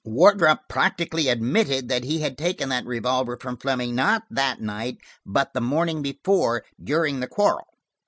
Wardrop 0.03 0.67
practically 0.67 1.27
admitted 1.27 1.87
that 1.89 2.03
he 2.05 2.21
had 2.21 2.35
taken 2.35 2.69
that 2.69 2.87
revolver 2.87 3.37
from 3.39 3.55
Fleming, 3.57 3.93
not 3.93 4.23
that 4.31 4.59
night, 4.59 4.97
but 5.27 5.53
the 5.53 5.61
morning 5.61 6.01
before, 6.01 6.65
during 6.83 7.19
the 7.19 7.27
quarrel." 7.27 7.67